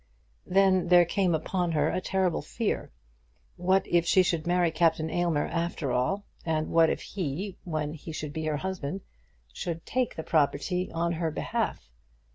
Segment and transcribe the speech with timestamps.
[0.47, 2.91] Then there came upon her a terrible fear.
[3.55, 8.11] What if she should marry Captain Aylmer after all; and what if he, when he
[8.11, 9.01] should be her husband,
[9.53, 11.91] should take the property on her behalf!